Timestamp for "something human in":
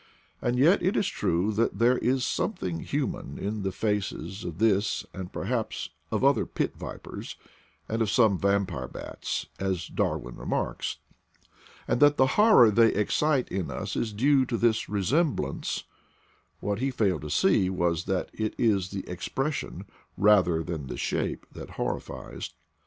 2.25-3.61